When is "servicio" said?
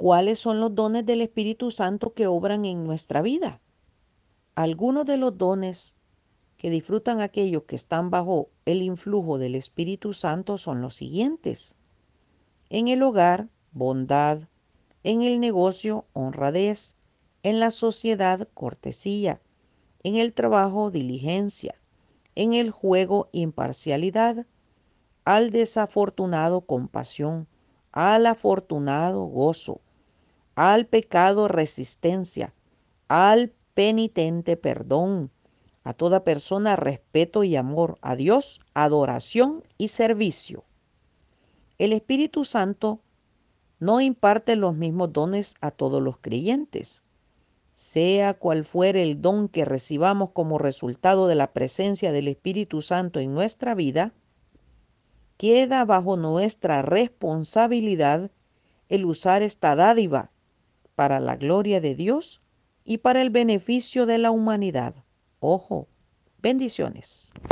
39.86-40.64